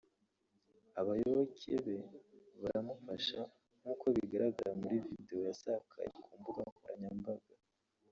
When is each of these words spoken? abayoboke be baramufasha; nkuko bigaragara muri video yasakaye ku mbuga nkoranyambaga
abayoboke 0.99 1.71
be 1.85 1.97
baramufasha; 2.61 3.39
nkuko 3.79 4.05
bigaragara 4.15 4.71
muri 4.81 4.95
video 5.07 5.37
yasakaye 5.47 6.07
ku 6.23 6.31
mbuga 6.39 6.61
nkoranyambaga 6.69 7.53